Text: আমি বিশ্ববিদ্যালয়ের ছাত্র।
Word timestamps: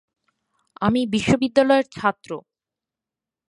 আমি 0.81 1.01
বিশ্ববিদ্যালয়ের 1.07 1.85
ছাত্র। 1.91 2.29